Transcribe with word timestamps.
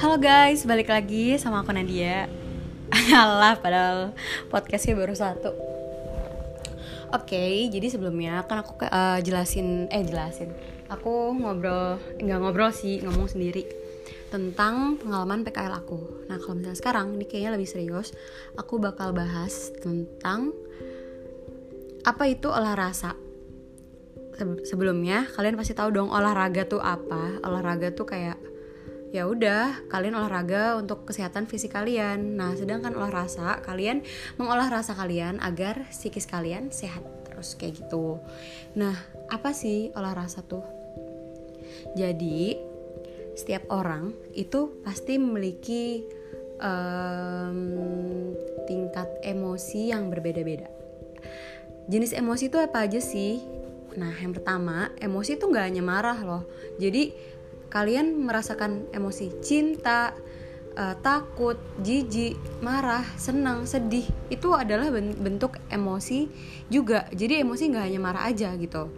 Halo 0.00 0.16
guys, 0.16 0.64
balik 0.64 0.88
lagi 0.88 1.36
sama 1.36 1.60
aku 1.60 1.76
Nadia. 1.76 2.24
Alah, 3.12 3.60
padahal 3.60 4.16
podcastnya 4.48 4.96
baru 4.96 5.12
satu. 5.12 5.52
Oke, 7.12 7.36
okay, 7.36 7.68
jadi 7.68 7.92
sebelumnya 7.92 8.40
kan 8.48 8.64
aku 8.64 8.80
uh, 8.80 9.20
jelasin, 9.20 9.92
eh 9.92 10.00
jelasin. 10.00 10.56
Aku 10.88 11.36
ngobrol, 11.36 12.00
nggak 12.16 12.38
ngobrol 12.40 12.72
sih, 12.72 13.04
ngomong 13.04 13.28
sendiri 13.28 13.68
Tentang 14.32 14.96
pengalaman 14.96 15.44
PKL 15.44 15.84
aku. 15.84 16.24
Nah 16.32 16.40
kalau 16.40 16.56
misalnya 16.56 16.80
sekarang, 16.80 17.20
ini 17.20 17.28
kayaknya 17.28 17.60
lebih 17.60 17.68
serius 17.68 18.16
Aku 18.56 18.80
bakal 18.80 19.12
bahas 19.12 19.68
tentang 19.84 20.56
Apa 22.08 22.24
itu 22.24 22.48
olah 22.48 22.72
rasa 22.72 23.12
Sebelumnya, 24.64 25.28
kalian 25.36 25.60
pasti 25.60 25.76
tahu 25.76 25.92
dong 25.92 26.08
olahraga 26.08 26.64
tuh 26.64 26.80
apa? 26.80 27.36
Olahraga 27.44 27.92
tuh 27.92 28.08
kayak 28.08 28.49
ya 29.10 29.26
udah 29.26 29.90
kalian 29.90 30.14
olahraga 30.14 30.78
untuk 30.78 31.06
kesehatan 31.10 31.50
fisik 31.50 31.74
kalian. 31.74 32.38
Nah 32.38 32.54
sedangkan 32.54 32.94
olah 32.94 33.10
rasa 33.10 33.58
kalian 33.66 34.06
mengolah 34.38 34.70
rasa 34.70 34.94
kalian 34.94 35.42
agar 35.42 35.86
psikis 35.90 36.30
kalian 36.30 36.70
sehat 36.70 37.02
terus 37.26 37.58
kayak 37.58 37.82
gitu. 37.82 38.22
Nah 38.78 38.94
apa 39.30 39.50
sih 39.50 39.90
olah 39.98 40.14
rasa 40.14 40.46
tuh? 40.46 40.62
Jadi 41.98 42.54
setiap 43.34 43.66
orang 43.70 44.14
itu 44.34 44.82
pasti 44.86 45.18
memiliki 45.18 46.04
um, 46.62 47.56
tingkat 48.70 49.08
emosi 49.26 49.90
yang 49.90 50.06
berbeda-beda. 50.12 50.70
Jenis 51.90 52.14
emosi 52.14 52.46
itu 52.46 52.58
apa 52.62 52.86
aja 52.86 53.02
sih? 53.02 53.42
Nah 53.98 54.14
yang 54.22 54.30
pertama 54.30 54.94
emosi 55.02 55.34
itu 55.34 55.50
nggak 55.50 55.66
hanya 55.66 55.82
marah 55.82 56.18
loh. 56.22 56.46
Jadi 56.78 57.10
kalian 57.70 58.26
merasakan 58.26 58.90
emosi 58.90 59.40
cinta, 59.40 60.12
uh, 60.74 60.94
takut, 61.00 61.56
jijik, 61.80 62.36
marah, 62.60 63.06
senang, 63.14 63.64
sedih 63.64 64.04
itu 64.28 64.50
adalah 64.52 64.90
bentuk 64.98 65.56
emosi 65.70 66.26
juga. 66.66 67.06
Jadi 67.14 67.40
emosi 67.40 67.70
nggak 67.70 67.86
hanya 67.86 68.00
marah 68.02 68.26
aja 68.26 68.52
gitu. 68.58 68.90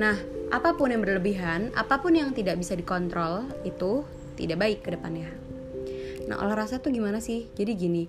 Nah, 0.00 0.16
apa 0.50 0.74
pun 0.74 0.90
yang 0.90 1.04
berlebihan, 1.04 1.70
apa 1.76 2.00
pun 2.00 2.16
yang 2.16 2.32
tidak 2.32 2.56
bisa 2.56 2.72
dikontrol 2.74 3.46
itu 3.62 4.02
tidak 4.40 4.56
baik 4.58 4.78
ke 4.80 4.96
depannya. 4.96 5.28
Nah, 6.26 6.40
olah 6.40 6.56
rasa 6.56 6.80
tuh 6.80 6.90
gimana 6.90 7.20
sih? 7.20 7.52
Jadi 7.52 7.72
gini, 7.76 8.02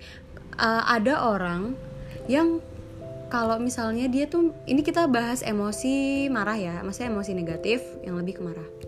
uh, 0.55 0.87
ada 0.87 1.27
orang 1.27 1.75
yang 2.31 2.63
kalau 3.31 3.59
misalnya 3.59 4.11
dia 4.11 4.27
tuh 4.27 4.51
ini 4.67 4.83
kita 4.83 5.07
bahas 5.07 5.43
emosi 5.43 6.27
marah 6.27 6.59
ya, 6.59 6.75
maksudnya 6.83 7.11
emosi 7.11 7.31
negatif 7.31 7.79
yang 8.03 8.19
lebih 8.19 8.39
ke 8.39 8.43
marah 8.43 8.80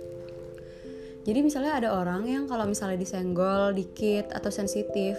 jadi 1.23 1.39
misalnya 1.39 1.79
ada 1.79 1.89
orang 1.95 2.27
yang 2.27 2.43
kalau 2.51 2.67
misalnya 2.67 2.99
disenggol 2.99 3.71
dikit 3.71 4.35
atau 4.35 4.51
sensitif, 4.51 5.15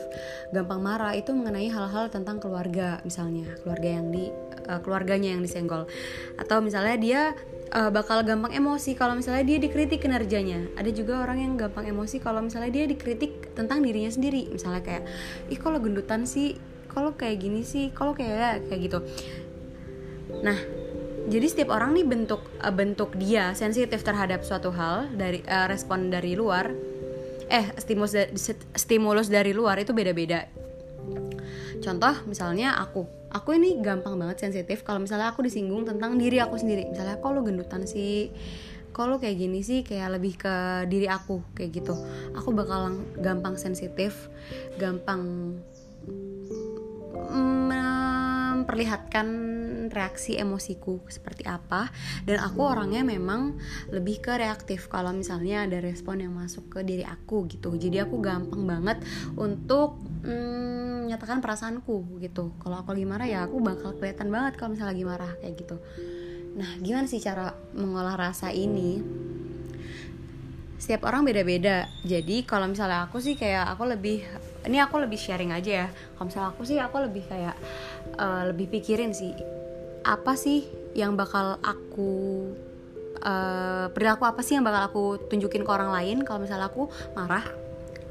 gampang 0.53 0.85
marah 0.85 1.17
itu 1.17 1.33
mengenai 1.33 1.73
hal-hal 1.73 2.13
tentang 2.13 2.37
keluarga 2.45 3.01
misalnya, 3.09 3.57
keluarga 3.65 3.89
yang 3.89 4.13
di 4.13 4.29
uh, 4.69 4.85
keluarganya 4.85 5.33
yang 5.33 5.41
disenggol. 5.41 5.89
Atau 6.37 6.61
misalnya 6.61 6.97
dia 7.01 7.23
uh, 7.73 7.89
bakal 7.89 8.21
gampang 8.21 8.53
emosi 8.53 8.93
kalau 8.93 9.17
misalnya 9.17 9.49
dia 9.49 9.57
dikritik 9.57 10.05
kinerjanya. 10.05 10.69
Ada 10.77 10.93
juga 10.93 11.25
orang 11.25 11.41
yang 11.41 11.53
gampang 11.57 11.89
emosi 11.89 12.21
kalau 12.21 12.45
misalnya 12.45 12.69
dia 12.69 12.85
dikritik 12.85 13.57
tentang 13.57 13.81
dirinya 13.81 14.13
sendiri. 14.13 14.53
Misalnya 14.53 14.85
kayak, 14.85 15.09
"Ih, 15.49 15.57
kalau 15.57 15.81
gendutan 15.81 16.29
sih, 16.29 16.61
kalau 16.93 17.17
kayak 17.17 17.41
gini 17.41 17.65
sih, 17.65 17.89
kalau 17.97 18.13
kayak 18.13 18.69
kayak 18.69 18.93
gitu." 18.93 19.01
Nah, 20.45 20.84
jadi 21.25 21.47
setiap 21.49 21.73
orang 21.73 21.97
nih 21.97 22.05
bentuk 22.05 22.45
uh, 22.61 22.75
bentuk 22.75 23.17
dia 23.17 23.57
sensitif 23.57 24.05
terhadap 24.05 24.45
suatu 24.45 24.69
hal 24.69 25.09
dari 25.17 25.41
uh, 25.49 25.65
respon 25.65 26.13
dari 26.13 26.37
luar. 26.37 26.69
Eh 27.49 27.73
stimulus 27.81 28.17
stimulus 28.77 29.29
dari 29.33 29.57
luar 29.57 29.81
itu 29.81 29.97
beda-beda. 29.97 30.45
Contoh 31.81 32.15
misalnya 32.29 32.77
aku. 32.77 33.09
Aku 33.35 33.51
ini 33.51 33.83
gampang 33.83 34.15
banget 34.15 34.47
sensitif 34.47 34.87
kalau 34.87 35.03
misalnya 35.03 35.35
aku 35.35 35.43
disinggung 35.43 35.83
tentang 35.83 36.15
diri 36.15 36.39
aku 36.39 36.55
sendiri. 36.55 36.87
Misalnya 36.87 37.19
kok 37.19 37.35
lo 37.35 37.43
gendutan 37.43 37.83
sih? 37.83 38.31
Kalau 38.95 39.19
kayak 39.19 39.37
gini 39.43 39.59
sih? 39.65 39.83
Kayak 39.83 40.21
lebih 40.21 40.39
ke 40.39 40.87
diri 40.87 41.11
aku 41.11 41.43
kayak 41.57 41.83
gitu. 41.83 41.99
Aku 42.39 42.55
bakal 42.55 42.95
gampang 43.19 43.59
sensitif 43.59 44.31
gampang 44.79 45.57
memperlihatkan 48.75 49.27
reaksi 49.95 50.35
emosiku 50.35 50.99
seperti 51.07 51.47
apa. 51.47 51.95
Dan 52.27 52.43
aku 52.43 52.67
orangnya 52.67 53.07
memang 53.07 53.55
lebih 53.95 54.19
ke 54.19 54.35
reaktif 54.35 54.91
kalau 54.91 55.15
misalnya 55.15 55.63
ada 55.63 55.79
respon 55.79 56.19
yang 56.19 56.35
masuk 56.35 56.67
ke 56.75 56.83
diri 56.83 57.07
aku 57.07 57.47
gitu. 57.47 57.71
Jadi 57.79 58.03
aku 58.03 58.19
gampang 58.19 58.67
banget 58.67 58.99
untuk 59.39 60.03
mm, 60.27 61.07
menyatakan 61.07 61.39
perasaanku 61.39 62.19
gitu. 62.19 62.51
Kalau 62.59 62.83
aku 62.83 62.99
lagi 62.99 63.07
marah 63.07 63.29
ya 63.31 63.47
aku 63.47 63.63
bakal 63.63 63.95
kelihatan 63.95 64.35
banget 64.35 64.59
kalau 64.59 64.75
misalnya 64.75 64.91
lagi 64.91 65.07
marah 65.07 65.33
kayak 65.39 65.55
gitu. 65.55 65.77
Nah 66.59 66.71
gimana 66.83 67.07
sih 67.07 67.23
cara 67.23 67.55
mengolah 67.79 68.19
rasa 68.19 68.51
ini? 68.51 68.99
Setiap 70.83 71.07
orang 71.07 71.23
beda-beda. 71.23 71.87
Jadi 72.03 72.43
kalau 72.43 72.67
misalnya 72.67 73.07
aku 73.07 73.23
sih 73.23 73.39
kayak 73.39 73.71
aku 73.71 73.87
lebih 73.87 74.27
ini 74.65 74.81
aku 74.81 75.01
lebih 75.01 75.21
sharing 75.21 75.53
aja 75.53 75.87
ya. 75.87 75.89
Kalau 75.93 76.27
misalnya 76.29 76.49
aku 76.53 76.63
sih 76.65 76.79
aku 76.81 76.97
lebih 77.05 77.25
kayak 77.29 77.57
uh, 78.17 78.49
lebih 78.53 78.69
pikirin 78.73 79.13
sih 79.13 79.33
apa 80.05 80.37
sih 80.37 80.69
yang 80.93 81.17
bakal 81.17 81.57
aku 81.65 82.13
uh, 83.25 83.89
perilaku 83.89 84.29
apa 84.29 84.45
sih 84.45 84.61
yang 84.61 84.65
bakal 84.65 84.83
aku 84.85 85.05
tunjukin 85.33 85.65
ke 85.65 85.71
orang 85.73 85.91
lain 85.93 86.17
kalau 86.23 86.45
misalnya 86.45 86.69
aku 86.69 86.89
marah? 87.17 87.45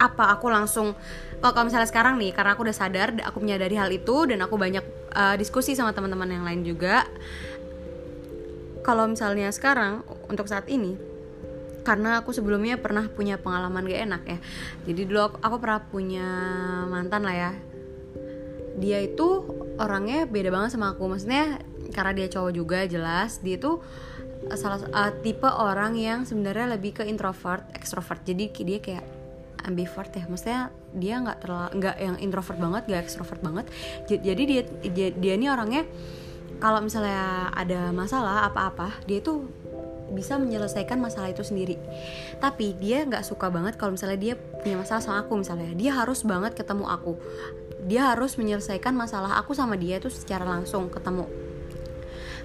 Apa 0.02 0.34
aku 0.36 0.50
langsung 0.50 0.98
kalau 1.40 1.68
misalnya 1.70 1.88
sekarang 1.88 2.18
nih 2.18 2.34
karena 2.34 2.58
aku 2.58 2.66
udah 2.66 2.76
sadar 2.76 3.14
aku 3.22 3.38
menyadari 3.44 3.78
hal 3.78 3.92
itu 3.94 4.26
dan 4.26 4.42
aku 4.42 4.58
banyak 4.58 4.84
uh, 5.14 5.36
diskusi 5.38 5.78
sama 5.78 5.94
teman-teman 5.94 6.30
yang 6.30 6.44
lain 6.44 6.62
juga. 6.66 7.06
Kalau 8.84 9.08
misalnya 9.08 9.48
sekarang 9.54 10.04
untuk 10.28 10.50
saat 10.52 10.68
ini 10.68 11.13
karena 11.84 12.24
aku 12.24 12.32
sebelumnya 12.32 12.80
pernah 12.80 13.06
punya 13.12 13.36
pengalaman 13.38 13.84
gak 13.86 14.02
enak 14.08 14.24
ya. 14.24 14.40
Jadi 14.88 15.02
dulu 15.04 15.20
aku, 15.20 15.38
aku 15.44 15.56
pernah 15.60 15.80
punya 15.84 16.28
mantan 16.88 17.28
lah 17.28 17.36
ya. 17.36 17.52
Dia 18.80 19.04
itu 19.04 19.46
orangnya 19.78 20.26
beda 20.26 20.50
banget 20.50 20.74
sama 20.74 20.96
aku. 20.96 21.06
Maksudnya 21.12 21.62
karena 21.92 22.12
dia 22.16 22.28
cowok 22.32 22.52
juga 22.56 22.80
jelas. 22.88 23.44
Dia 23.44 23.60
itu 23.60 23.84
salah 24.56 24.82
uh, 24.92 25.12
tipe 25.24 25.48
orang 25.48 25.96
yang 25.96 26.24
sebenarnya 26.24 26.76
lebih 26.80 26.98
ke 26.98 27.04
introvert 27.06 27.68
extrovert. 27.76 28.24
Jadi 28.26 28.50
dia 28.64 28.80
kayak 28.80 29.06
ambivert 29.68 30.12
ya. 30.16 30.26
Maksudnya 30.26 30.62
dia 30.96 31.16
nggak 31.20 31.38
terlalu 31.44 31.70
nggak 31.80 31.96
yang 32.00 32.16
introvert 32.24 32.58
banget 32.58 32.84
nggak 32.90 33.02
extrovert 33.06 33.42
banget. 33.44 33.66
Jadi 34.08 34.44
dia 34.48 34.62
dia, 34.88 35.08
dia 35.14 35.34
ini 35.36 35.48
orangnya 35.52 35.86
kalau 36.64 36.80
misalnya 36.80 37.52
ada 37.52 37.92
masalah 37.92 38.48
apa-apa 38.48 39.04
dia 39.04 39.20
itu 39.20 39.44
bisa 40.14 40.38
menyelesaikan 40.38 41.02
masalah 41.02 41.34
itu 41.34 41.42
sendiri. 41.42 41.76
Tapi 42.38 42.78
dia 42.78 43.04
nggak 43.04 43.26
suka 43.26 43.50
banget 43.50 43.76
kalau 43.76 43.98
misalnya 43.98 44.20
dia 44.22 44.34
punya 44.38 44.80
masalah 44.80 45.02
sama 45.02 45.18
aku 45.26 45.42
misalnya. 45.42 45.74
Dia 45.74 45.92
harus 45.98 46.22
banget 46.24 46.54
ketemu 46.54 46.86
aku. 46.88 47.18
Dia 47.84 48.16
harus 48.16 48.40
menyelesaikan 48.40 48.96
masalah 48.96 49.36
aku 49.42 49.52
sama 49.52 49.76
dia 49.76 50.00
itu 50.00 50.08
secara 50.08 50.48
langsung 50.48 50.88
ketemu. 50.88 51.28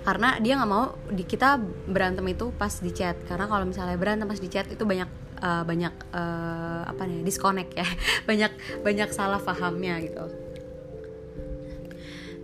Karena 0.02 0.40
dia 0.40 0.56
nggak 0.56 0.70
mau 0.70 0.96
di 1.12 1.22
kita 1.28 1.60
berantem 1.86 2.24
itu 2.32 2.50
pas 2.56 2.72
di 2.72 2.90
chat. 2.90 3.14
Karena 3.28 3.44
kalau 3.46 3.68
misalnya 3.68 3.94
berantem 3.94 4.26
pas 4.26 4.40
di 4.40 4.48
chat 4.48 4.66
itu 4.66 4.82
banyak 4.82 5.06
uh, 5.44 5.62
banyak 5.62 5.94
uh, 6.16 6.88
apa 6.88 7.04
nih 7.04 7.20
disconnect 7.22 7.76
ya. 7.76 7.86
Banyak 8.28 8.82
banyak 8.84 9.08
salah 9.12 9.40
pahamnya 9.40 10.00
gitu 10.04 10.47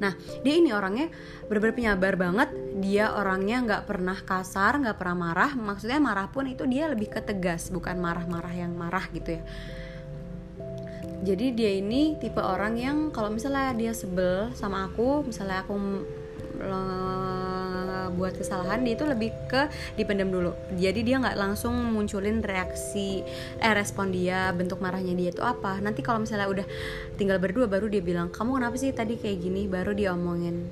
nah 0.03 0.12
dia 0.43 0.55
ini 0.59 0.75
orangnya 0.75 1.10
bener-bener 1.47 1.77
penyabar 1.77 2.15
banget. 2.19 2.50
Dia 2.82 3.15
orangnya 3.15 3.62
nggak 3.62 3.82
pernah 3.87 4.19
kasar 4.19 4.82
nggak 4.82 4.97
pernah 4.99 5.16
marah. 5.16 5.53
Maksudnya 5.54 6.03
marah 6.03 6.28
pun 6.28 6.51
itu 6.51 6.66
dia 6.66 6.91
lebih 6.91 7.13
ketegas 7.13 7.71
bukan 7.71 7.98
marah-marah 7.98 8.54
yang 8.54 8.74
marah 8.74 9.07
gitu 9.15 9.41
ya. 9.41 9.42
Jadi 11.24 11.57
dia 11.57 11.72
ini 11.80 12.21
tipe 12.21 12.42
orang 12.42 12.77
yang 12.77 12.97
kalau 13.09 13.33
misalnya 13.33 13.72
dia 13.72 13.92
sebel 13.97 14.53
sama 14.53 14.92
aku 14.92 15.24
misalnya 15.24 15.65
aku 15.65 15.72
buat 18.12 18.36
kesalahan 18.36 18.83
dia 18.83 18.98
itu 18.98 19.04
lebih 19.06 19.30
ke 19.48 19.68
dipendam 19.95 20.28
dulu. 20.28 20.53
Jadi 20.77 21.01
dia 21.06 21.16
nggak 21.22 21.36
langsung 21.39 21.72
munculin 21.92 22.45
reaksi 22.45 23.24
eh 23.60 23.72
respon 23.72 24.10
dia 24.10 24.51
bentuk 24.53 24.83
marahnya 24.83 25.15
dia 25.15 25.30
itu 25.33 25.42
apa. 25.45 25.80
Nanti 25.80 26.03
kalau 26.03 26.21
misalnya 26.21 26.51
udah 26.51 26.66
tinggal 27.16 27.39
berdua 27.39 27.71
baru 27.71 27.86
dia 27.89 28.03
bilang 28.03 28.28
kamu 28.28 28.60
kenapa 28.60 28.77
sih 28.77 28.91
tadi 28.91 29.16
kayak 29.16 29.39
gini? 29.41 29.71
Baru 29.71 29.95
dia 29.95 30.12
omongin. 30.12 30.66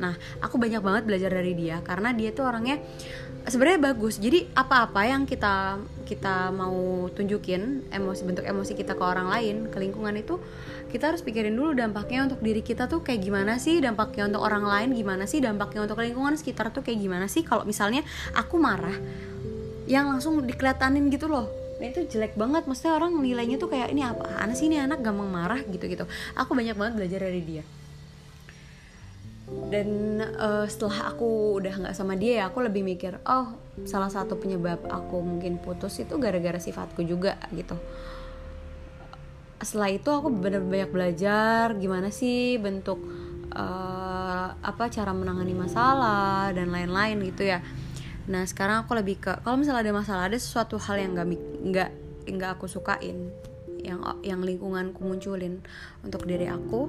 Nah 0.00 0.16
aku 0.40 0.56
banyak 0.56 0.80
banget 0.80 1.02
belajar 1.04 1.30
dari 1.30 1.52
dia 1.52 1.84
karena 1.84 2.16
dia 2.16 2.32
tuh 2.32 2.48
orangnya 2.48 2.80
sebenarnya 3.46 3.92
bagus. 3.92 4.20
Jadi 4.20 4.48
apa-apa 4.52 5.00
yang 5.08 5.24
kita 5.24 5.80
kita 6.04 6.50
mau 6.50 7.06
tunjukin 7.14 7.86
emosi 7.88 8.22
bentuk 8.26 8.44
emosi 8.44 8.72
kita 8.74 8.98
ke 8.98 9.04
orang 9.04 9.30
lain 9.30 9.56
ke 9.70 9.78
lingkungan 9.78 10.16
itu 10.18 10.42
kita 10.90 11.14
harus 11.14 11.22
pikirin 11.22 11.54
dulu 11.54 11.72
dampaknya 11.72 12.26
untuk 12.26 12.42
diri 12.42 12.60
kita 12.60 12.90
tuh 12.90 13.00
kayak 13.00 13.22
gimana 13.22 13.56
sih 13.62 13.78
dampaknya 13.78 14.26
untuk 14.26 14.42
orang 14.42 14.66
lain 14.66 14.90
gimana 14.92 15.24
sih 15.24 15.38
dampaknya 15.38 15.86
untuk 15.86 16.02
lingkungan 16.02 16.34
sekitar 16.34 16.74
tuh 16.74 16.82
kayak 16.82 16.98
gimana 16.98 17.30
sih? 17.30 17.46
Kalau 17.46 17.62
misalnya 17.62 18.02
aku 18.34 18.58
marah 18.58 18.98
yang 19.86 20.10
langsung 20.10 20.42
dikelihatanin 20.42 21.06
gitu 21.08 21.30
loh. 21.30 21.46
Nah 21.78 21.86
itu 21.88 22.04
jelek 22.10 22.34
banget. 22.34 22.66
Maksudnya 22.66 22.98
orang 22.98 23.16
nilainya 23.16 23.56
tuh 23.56 23.70
kayak 23.70 23.94
ini 23.94 24.02
apa 24.02 24.26
anak 24.42 24.58
sih? 24.58 24.66
Ini 24.66 24.84
anak 24.84 25.00
gampang 25.00 25.30
marah 25.30 25.62
gitu 25.64 25.86
gitu 25.86 26.04
aku 26.34 26.52
banyak 26.52 26.74
banget 26.74 26.94
belajar 26.98 27.20
dari 27.30 27.42
dia. 27.46 27.64
Dan 29.50 30.22
uh, 30.22 30.66
setelah 30.70 31.10
aku 31.14 31.58
udah 31.58 31.74
nggak 31.74 31.94
sama 31.94 32.14
dia 32.14 32.42
ya 32.42 32.44
aku 32.46 32.62
lebih 32.62 32.86
mikir 32.86 33.18
oh 33.26 33.58
salah 33.82 34.06
satu 34.06 34.38
penyebab 34.38 34.78
aku 34.86 35.18
mungkin 35.18 35.58
putus 35.58 35.98
itu 35.98 36.14
gara-gara 36.22 36.62
sifatku 36.62 37.02
juga 37.02 37.34
gitu 37.50 37.74
setelah 39.60 39.92
itu 39.92 40.08
aku 40.08 40.32
benar 40.32 40.64
banyak 40.64 40.90
belajar 40.90 41.76
gimana 41.76 42.08
sih 42.08 42.56
bentuk 42.56 42.96
uh, 43.52 44.48
apa 44.56 44.88
cara 44.88 45.12
menangani 45.12 45.52
masalah 45.52 46.48
dan 46.56 46.72
lain-lain 46.72 47.20
gitu 47.28 47.44
ya. 47.44 47.60
Nah 48.30 48.48
sekarang 48.48 48.88
aku 48.88 48.96
lebih 48.96 49.20
ke 49.20 49.32
kalau 49.44 49.60
misalnya 49.60 49.84
ada 49.84 49.92
masalah 49.92 50.22
ada 50.32 50.38
sesuatu 50.40 50.80
hal 50.80 50.96
yang 50.96 51.12
nggak 51.12 51.28
nggak 51.66 51.90
nggak 52.30 52.50
aku 52.56 52.66
sukain 52.72 53.28
yang 53.80 54.00
yang 54.24 54.40
lingkunganku 54.44 55.00
munculin 55.04 55.64
untuk 56.04 56.24
diri 56.28 56.48
aku 56.48 56.88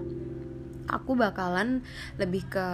aku 0.91 1.11
bakalan 1.15 1.79
lebih 2.19 2.51
ke 2.51 2.65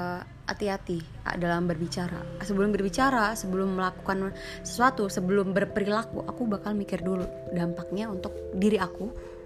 hati-hati 0.47 1.03
dalam 1.37 1.65
berbicara. 1.65 2.23
Sebelum 2.41 2.69
berbicara 2.73 3.33
sebelum 3.33 3.77
melakukan 3.77 4.33
sesuatu 4.61 5.09
sebelum 5.09 5.57
berperilaku 5.57 6.25
aku 6.25 6.45
bakal 6.45 6.77
mikir 6.77 7.01
dulu 7.01 7.25
dampaknya 7.53 8.09
untuk 8.09 8.33
diri 8.53 8.77
aku 8.77 9.36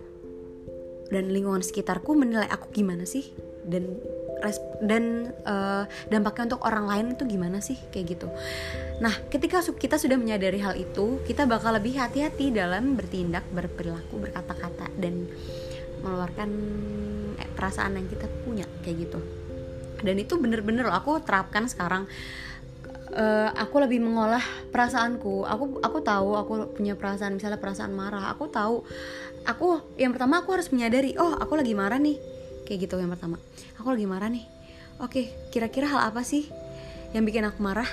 dan 1.12 1.30
lingkungan 1.30 1.62
sekitarku 1.62 2.16
menilai 2.16 2.48
aku 2.48 2.72
gimana 2.72 3.04
sih 3.04 3.30
dan 3.68 4.00
dan 4.82 5.30
uh, 5.46 5.86
dampaknya 6.10 6.54
untuk 6.54 6.66
orang 6.66 6.90
lain 6.90 7.06
itu 7.14 7.24
gimana 7.30 7.62
sih 7.62 7.78
kayak 7.94 8.18
gitu. 8.18 8.28
Nah, 8.98 9.14
ketika 9.30 9.62
kita 9.62 10.02
sudah 10.02 10.18
menyadari 10.18 10.58
hal 10.58 10.74
itu, 10.74 11.22
kita 11.30 11.46
bakal 11.46 11.78
lebih 11.78 12.02
hati-hati 12.02 12.50
dalam 12.50 12.98
bertindak, 12.98 13.46
berperilaku, 13.54 14.18
berkata-kata 14.18 14.90
dan 14.98 15.30
mengeluarkan 16.02 16.50
eh, 17.38 17.50
perasaan 17.54 18.02
yang 18.02 18.10
kita 18.10 18.26
punya 18.42 18.66
kayak 18.82 19.06
gitu. 19.06 19.20
Dan 20.02 20.18
itu 20.18 20.34
bener-bener 20.42 20.90
aku 20.90 21.22
terapkan 21.22 21.70
sekarang. 21.70 22.10
Uh, 23.12 23.52
aku 23.60 23.84
lebih 23.84 24.00
mengolah 24.00 24.40
perasaanku. 24.72 25.44
Aku 25.44 25.84
aku 25.84 25.98
tahu 26.00 26.32
aku 26.40 26.52
punya 26.72 26.96
perasaan 26.96 27.36
misalnya 27.36 27.60
perasaan 27.60 27.92
marah. 27.92 28.32
Aku 28.32 28.48
tahu 28.48 28.88
aku 29.44 29.84
yang 30.00 30.16
pertama 30.16 30.40
aku 30.40 30.56
harus 30.56 30.72
menyadari 30.72 31.20
oh 31.20 31.36
aku 31.36 31.60
lagi 31.60 31.76
marah 31.76 32.00
nih. 32.00 32.16
Kayak 32.64 32.88
gitu 32.88 32.96
yang 33.04 33.12
pertama. 33.12 33.36
Aku 33.76 33.92
lagi 33.92 34.08
marah 34.08 34.32
nih. 34.32 34.48
Oke 35.04 35.28
kira-kira 35.52 35.92
hal 35.92 36.08
apa 36.08 36.24
sih 36.24 36.48
yang 37.12 37.28
bikin 37.28 37.44
aku 37.44 37.60
marah? 37.60 37.88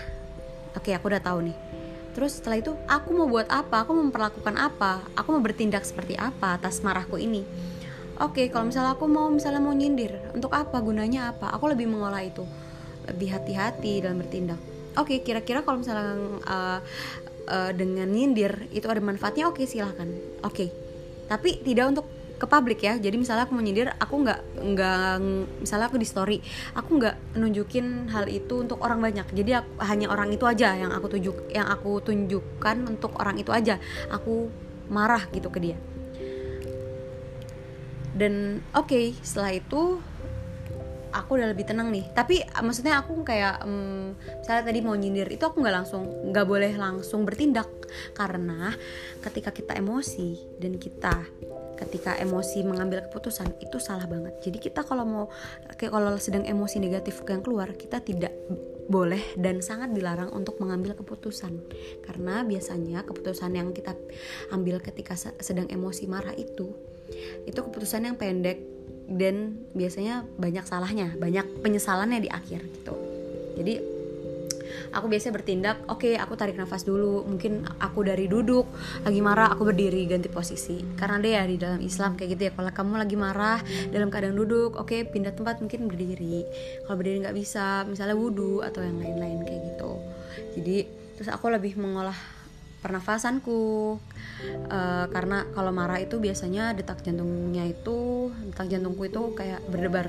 Oke 0.78 0.94
aku 0.94 1.10
udah 1.10 1.18
tahu 1.18 1.50
nih. 1.50 1.56
Terus 2.14 2.38
setelah 2.38 2.62
itu 2.62 2.78
aku 2.86 3.10
mau 3.10 3.26
buat 3.26 3.50
apa? 3.50 3.82
Aku 3.82 3.98
mau 3.98 4.06
memperlakukan 4.06 4.54
apa? 4.54 5.02
Aku 5.18 5.34
mau 5.34 5.42
bertindak 5.42 5.82
seperti 5.82 6.14
apa 6.14 6.62
atas 6.62 6.78
marahku 6.78 7.18
ini? 7.18 7.42
Oke 8.22 8.46
kalau 8.54 8.70
misalnya 8.70 8.94
aku 8.94 9.10
mau 9.10 9.26
misalnya 9.34 9.58
mau 9.58 9.74
nyindir 9.74 10.30
untuk 10.30 10.54
apa? 10.54 10.78
Gunanya 10.78 11.34
apa? 11.34 11.50
Aku 11.58 11.66
lebih 11.66 11.90
mengolah 11.90 12.22
itu. 12.22 12.46
Lebih 13.10 13.34
hati-hati 13.34 13.98
dalam 14.06 14.22
bertindak 14.22 14.77
oke 14.98 15.22
kira-kira 15.22 15.62
kalau 15.62 15.80
misalnya 15.80 16.14
uh, 16.44 16.78
uh, 17.48 17.70
dengan 17.72 18.10
nyindir 18.10 18.68
itu 18.74 18.84
ada 18.86 19.00
manfaatnya 19.00 19.48
oke 19.48 19.62
silahkan 19.64 20.08
oke. 20.44 20.66
Tapi 21.28 21.60
tidak 21.60 21.96
untuk 21.96 22.06
ke 22.38 22.46
publik 22.46 22.80
ya. 22.86 22.94
Jadi 22.94 23.18
misalnya 23.18 23.50
aku 23.50 23.52
mau 23.58 23.64
nyindir 23.64 23.90
aku 23.98 24.14
nggak 24.22 24.40
nggak 24.62 25.14
misalnya 25.58 25.86
aku 25.90 25.98
di 25.98 26.06
story 26.06 26.38
aku 26.78 27.02
nggak 27.02 27.34
nunjukin 27.34 28.08
hal 28.14 28.30
itu 28.30 28.62
untuk 28.62 28.78
orang 28.80 29.02
banyak. 29.02 29.26
Jadi 29.34 29.50
aku, 29.58 29.70
hanya 29.82 30.06
orang 30.08 30.30
itu 30.30 30.46
aja 30.46 30.78
yang 30.78 30.94
aku 30.94 31.18
tunjuk 31.18 31.36
yang 31.50 31.66
aku 31.66 31.98
tunjukkan 31.98 32.76
untuk 32.86 33.18
orang 33.18 33.36
itu 33.42 33.50
aja. 33.50 33.82
Aku 34.14 34.48
marah 34.88 35.26
gitu 35.34 35.50
ke 35.50 35.58
dia. 35.60 35.78
Dan 38.18 38.64
oke 38.74 38.88
okay, 38.88 39.06
setelah 39.22 39.54
itu 39.54 40.02
aku 41.12 41.40
udah 41.40 41.48
lebih 41.50 41.68
tenang 41.68 41.88
nih. 41.92 42.04
Tapi 42.12 42.42
maksudnya 42.62 43.00
aku 43.00 43.22
kayak 43.22 43.64
um, 43.64 44.14
misalnya 44.14 44.64
tadi 44.64 44.80
mau 44.84 44.94
nyindir 44.96 45.28
itu 45.28 45.44
aku 45.44 45.60
nggak 45.60 45.76
langsung 45.84 46.02
nggak 46.30 46.46
boleh 46.46 46.72
langsung 46.76 47.24
bertindak. 47.24 47.68
Karena 48.12 48.72
ketika 49.24 49.50
kita 49.52 49.76
emosi 49.76 50.58
dan 50.60 50.76
kita 50.76 51.14
ketika 51.78 52.18
emosi 52.18 52.66
mengambil 52.66 53.06
keputusan 53.06 53.54
itu 53.62 53.78
salah 53.78 54.10
banget. 54.10 54.34
Jadi 54.42 54.58
kita 54.58 54.82
kalau 54.82 55.06
mau 55.06 55.24
kalau 55.78 56.18
sedang 56.18 56.42
emosi 56.42 56.82
negatif 56.82 57.22
yang 57.24 57.40
keluar 57.40 57.70
kita 57.78 58.02
tidak 58.02 58.34
boleh 58.88 59.20
dan 59.36 59.60
sangat 59.60 59.92
dilarang 59.94 60.32
untuk 60.34 60.58
mengambil 60.58 60.98
keputusan. 60.98 61.54
Karena 62.02 62.42
biasanya 62.42 63.06
keputusan 63.06 63.54
yang 63.54 63.70
kita 63.70 63.94
ambil 64.50 64.82
ketika 64.82 65.14
sedang 65.38 65.70
emosi 65.70 66.10
marah 66.10 66.34
itu 66.34 66.74
itu 67.48 67.56
keputusan 67.56 68.04
yang 68.04 68.16
pendek 68.20 68.77
dan 69.08 69.56
biasanya 69.72 70.22
banyak 70.36 70.64
salahnya 70.68 71.16
banyak 71.16 71.64
penyesalannya 71.64 72.20
di 72.20 72.28
akhir 72.28 72.60
gitu. 72.60 72.94
Jadi 73.56 73.74
aku 74.92 75.06
biasanya 75.08 75.34
bertindak 75.36 75.76
oke 75.88 76.04
okay, 76.04 76.14
aku 76.16 76.36
tarik 76.36 76.56
nafas 76.56 76.84
dulu 76.84 77.24
mungkin 77.24 77.64
aku 77.80 78.04
dari 78.04 78.28
duduk 78.28 78.68
lagi 79.04 79.20
marah 79.20 79.52
aku 79.52 79.64
berdiri 79.64 80.04
ganti 80.04 80.28
posisi. 80.28 80.84
Karena 80.96 81.16
deh 81.20 81.32
ya 81.32 81.42
di 81.48 81.56
dalam 81.56 81.80
Islam 81.80 82.20
kayak 82.20 82.28
gitu 82.36 82.42
ya 82.48 82.52
kalau 82.52 82.70
kamu 82.72 82.94
lagi 83.00 83.16
marah 83.16 83.58
dalam 83.88 84.12
keadaan 84.12 84.36
duduk 84.36 84.76
oke 84.76 84.92
okay, 84.92 85.08
pindah 85.08 85.32
tempat 85.32 85.64
mungkin 85.64 85.88
berdiri. 85.88 86.44
Kalau 86.84 86.96
berdiri 87.00 87.24
nggak 87.24 87.36
bisa 87.36 87.88
misalnya 87.88 88.16
wudhu 88.16 88.60
atau 88.60 88.84
yang 88.84 89.00
lain-lain 89.00 89.40
kayak 89.44 89.60
gitu. 89.72 89.92
Jadi 90.60 90.76
terus 91.16 91.32
aku 91.32 91.50
lebih 91.50 91.74
mengolah 91.80 92.37
pernafasanku. 92.88 94.00
Uh, 94.72 95.06
karena 95.12 95.44
kalau 95.52 95.74
marah 95.74 96.00
itu 96.00 96.16
biasanya 96.16 96.72
detak 96.72 97.04
jantungnya 97.04 97.68
itu 97.68 98.30
detak 98.48 98.72
jantungku 98.72 99.04
itu 99.04 99.36
kayak 99.36 99.60
berdebar. 99.68 100.08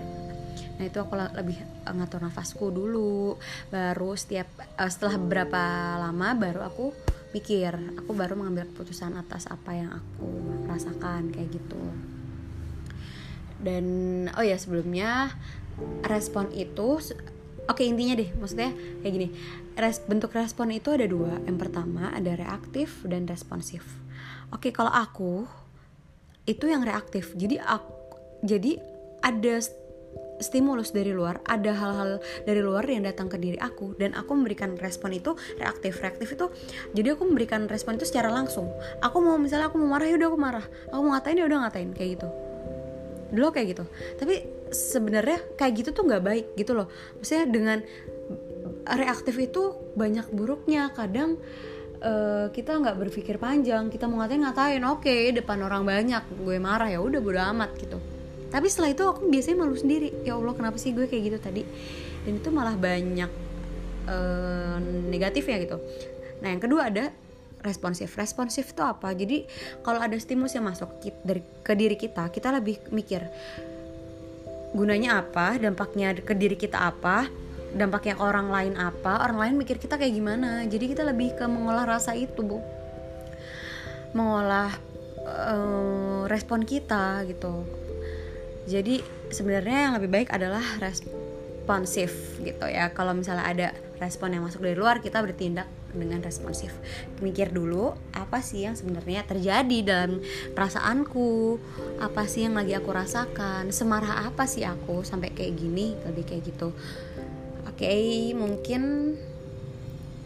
Nah 0.80 0.88
itu 0.88 0.96
aku 1.04 1.20
lebih 1.36 1.60
ngatur 1.84 2.24
nafasku 2.24 2.72
dulu. 2.72 3.36
Baru 3.68 4.16
setiap 4.16 4.48
uh, 4.80 4.88
setelah 4.88 5.20
beberapa 5.20 5.60
lama 6.00 6.32
baru 6.40 6.64
aku 6.64 6.96
mikir 7.30 7.78
aku 7.94 8.18
baru 8.18 8.34
mengambil 8.34 8.66
keputusan 8.74 9.14
atas 9.14 9.46
apa 9.46 9.76
yang 9.76 9.92
aku 9.92 10.30
rasakan 10.72 11.36
kayak 11.36 11.52
gitu. 11.52 11.84
Dan 13.60 13.86
oh 14.40 14.46
ya 14.46 14.56
sebelumnya 14.56 15.36
respon 16.08 16.48
itu 16.56 17.04
oke 17.70 17.82
intinya 17.86 18.18
deh 18.18 18.30
maksudnya 18.36 18.74
kayak 19.06 19.14
gini 19.14 19.28
res, 19.78 20.02
bentuk 20.04 20.34
respon 20.34 20.74
itu 20.74 20.90
ada 20.92 21.06
dua 21.06 21.38
yang 21.46 21.56
pertama 21.62 22.10
ada 22.12 22.36
reaktif 22.36 23.06
dan 23.06 23.30
responsif 23.30 23.86
oke 24.50 24.74
kalau 24.74 24.92
aku 24.92 25.46
itu 26.50 26.66
yang 26.66 26.82
reaktif 26.82 27.38
jadi 27.38 27.62
aku 27.62 27.94
jadi 28.44 28.82
ada 29.20 29.60
stimulus 30.40 30.96
dari 30.96 31.12
luar, 31.12 31.44
ada 31.44 31.76
hal-hal 31.76 32.24
dari 32.48 32.64
luar 32.64 32.88
yang 32.88 33.04
datang 33.04 33.28
ke 33.28 33.36
diri 33.36 33.60
aku 33.60 33.94
dan 34.00 34.16
aku 34.16 34.34
memberikan 34.34 34.80
respon 34.80 35.12
itu 35.12 35.36
reaktif. 35.60 36.00
Reaktif 36.00 36.34
itu 36.34 36.48
jadi 36.96 37.14
aku 37.14 37.28
memberikan 37.28 37.68
respon 37.68 38.00
itu 38.00 38.08
secara 38.08 38.32
langsung. 38.32 38.72
Aku 39.04 39.20
mau 39.20 39.36
misalnya 39.36 39.68
aku 39.68 39.78
mau 39.78 39.92
marah 40.00 40.08
ya 40.08 40.16
udah 40.16 40.28
aku 40.32 40.40
marah. 40.40 40.66
Aku 40.96 41.00
mau 41.04 41.12
ngatain 41.14 41.38
ya 41.38 41.46
udah 41.46 41.60
ngatain 41.68 41.90
kayak 41.92 42.10
gitu. 42.18 42.28
Dulu 43.36 43.48
kayak 43.52 43.68
gitu. 43.78 43.84
Tapi 44.18 44.36
sebenarnya 44.70 45.40
kayak 45.58 45.74
gitu 45.84 45.90
tuh 45.92 46.04
nggak 46.06 46.24
baik 46.24 46.46
gitu 46.56 46.78
loh. 46.78 46.88
Maksudnya 47.18 47.46
dengan 47.50 47.78
reaktif 48.86 49.36
itu 49.38 49.76
banyak 49.94 50.30
buruknya. 50.34 50.94
Kadang 50.94 51.38
uh, 52.02 52.48
kita 52.54 52.80
nggak 52.80 52.98
berpikir 52.98 53.36
panjang. 53.38 53.90
Kita 53.90 54.06
mau 54.10 54.22
ngatain 54.24 54.42
ngatain. 54.42 54.82
Oke 54.88 55.10
okay, 55.10 55.22
depan 55.36 55.60
orang 55.62 55.84
banyak. 55.86 56.24
Gue 56.42 56.58
marah 56.58 56.90
ya 56.90 57.02
udah 57.02 57.20
bodo 57.22 57.42
amat 57.42 57.72
gitu. 57.78 57.98
Tapi 58.50 58.66
setelah 58.66 58.90
itu 58.94 59.04
aku 59.06 59.30
biasanya 59.30 59.58
malu 59.62 59.78
sendiri. 59.78 60.10
Ya 60.26 60.34
allah 60.34 60.54
kenapa 60.58 60.78
sih 60.82 60.94
gue 60.94 61.06
kayak 61.06 61.24
gitu 61.34 61.38
tadi? 61.38 61.62
Dan 62.26 62.42
itu 62.42 62.50
malah 62.50 62.74
banyak 62.74 63.32
uh, 64.10 64.78
negatif 65.10 65.46
ya 65.46 65.62
gitu. 65.62 65.78
Nah 66.42 66.50
yang 66.50 66.62
kedua 66.62 66.90
ada 66.90 67.14
responsif. 67.62 68.16
Responsif 68.18 68.74
itu 68.74 68.82
apa? 68.82 69.14
Jadi 69.14 69.46
kalau 69.86 70.02
ada 70.02 70.16
stimulus 70.18 70.56
yang 70.58 70.66
masuk 70.66 70.90
ke 71.62 71.74
diri 71.78 71.98
kita 72.00 72.32
kita 72.34 72.50
lebih 72.56 72.82
mikir 72.90 73.28
gunanya 74.74 75.26
apa? 75.26 75.58
Dampaknya 75.58 76.14
ke 76.18 76.34
diri 76.38 76.58
kita 76.58 76.78
apa? 76.78 77.30
Dampaknya 77.74 78.18
ke 78.18 78.24
orang 78.24 78.50
lain 78.50 78.74
apa? 78.78 79.22
Orang 79.22 79.38
lain 79.42 79.54
mikir 79.58 79.78
kita 79.78 79.98
kayak 79.98 80.14
gimana? 80.14 80.66
Jadi 80.66 80.94
kita 80.94 81.06
lebih 81.06 81.38
ke 81.38 81.46
mengolah 81.46 81.86
rasa 81.86 82.18
itu 82.18 82.42
bu. 82.42 82.60
Mengolah 84.14 84.74
uh, 85.26 86.26
respon 86.26 86.66
kita 86.66 87.24
gitu. 87.30 87.66
Jadi 88.70 89.02
sebenarnya 89.34 89.90
yang 89.90 89.94
lebih 89.98 90.10
baik 90.10 90.30
adalah 90.34 90.62
responsif 90.82 92.38
gitu 92.42 92.66
ya. 92.70 92.90
Kalau 92.94 93.14
misalnya 93.14 93.46
ada 93.46 93.68
respon 94.02 94.34
yang 94.34 94.46
masuk 94.46 94.62
dari 94.66 94.78
luar 94.78 95.02
kita 95.02 95.22
bertindak 95.22 95.79
dengan 95.94 96.22
responsif. 96.22 96.76
Mikir 97.24 97.50
dulu 97.54 97.94
apa 98.14 98.40
sih 98.44 98.66
yang 98.66 98.78
sebenarnya 98.78 99.26
terjadi 99.26 99.78
dalam 99.86 100.22
perasaanku? 100.54 101.58
Apa 102.04 102.26
sih 102.30 102.46
yang 102.46 102.58
lagi 102.58 102.76
aku 102.78 102.90
rasakan? 102.94 103.74
Semarah 103.74 104.30
apa 104.30 104.46
sih 104.46 104.66
aku 104.66 105.02
sampai 105.02 105.34
kayak 105.34 105.58
gini 105.58 105.98
lebih 106.06 106.26
kayak 106.30 106.44
gitu. 106.50 106.74
Oke 107.66 107.90
mungkin 108.36 109.16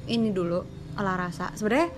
ini 0.09 0.29
dulu 0.33 0.63
olah 0.99 1.15
rasa. 1.29 1.53
Sebenarnya 1.55 1.89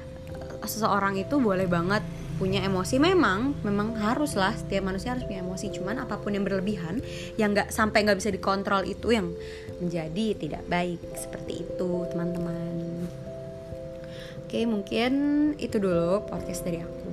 seseorang 0.66 1.18
itu 1.20 1.38
boleh 1.38 1.66
banget 1.66 2.04
punya 2.36 2.60
emosi. 2.68 3.00
Memang 3.00 3.56
memang 3.64 3.96
harus 3.96 4.36
lah. 4.36 4.52
Setiap 4.52 4.84
manusia 4.84 5.16
harus 5.16 5.24
punya 5.24 5.42
emosi. 5.42 5.72
Cuman 5.72 6.04
apa 6.04 6.20
pun 6.20 6.36
yang 6.36 6.44
berlebihan 6.44 7.00
yang 7.40 7.56
nggak 7.56 7.72
sampai 7.72 8.04
nggak 8.04 8.20
bisa 8.20 8.30
dikontrol 8.32 8.84
itu 8.84 9.16
yang 9.16 9.32
menjadi 9.80 10.26
tidak 10.36 10.64
baik. 10.68 11.00
Seperti 11.16 11.64
itu 11.64 11.90
teman-teman 12.12 12.65
oke 14.56 14.72
mungkin 14.72 15.12
itu 15.60 15.76
dulu 15.84 16.24
podcast 16.32 16.64
dari 16.64 16.80
aku. 16.80 17.12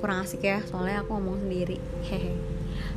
Kurang 0.00 0.24
asik 0.24 0.40
ya 0.40 0.64
soalnya 0.64 1.04
aku 1.04 1.20
ngomong 1.20 1.44
sendiri. 1.44 1.76
Hehe. 2.08 2.32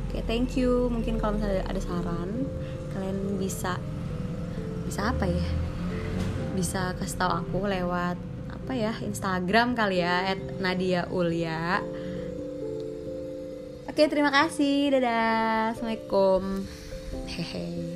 Oke 0.08 0.24
thank 0.24 0.56
you. 0.56 0.88
Mungkin 0.88 1.20
kalau 1.20 1.36
misalnya 1.36 1.60
ada 1.68 1.76
saran 1.84 2.48
kalian 2.96 3.36
bisa 3.36 3.76
bisa 4.88 5.12
apa 5.12 5.28
ya? 5.28 5.48
Bisa 6.56 6.96
kasih 6.96 7.20
tahu 7.20 7.32
aku 7.36 7.68
lewat 7.68 8.16
apa 8.48 8.72
ya 8.72 8.96
Instagram 9.04 9.76
kali 9.76 10.00
ya 10.00 10.32
Nadia 10.56 11.04
Ulia. 11.12 11.84
Oke 13.92 14.08
terima 14.08 14.32
kasih. 14.32 14.96
Dadah. 14.96 15.76
Assalamualaikum. 15.76 16.64
Hehe 17.28 17.95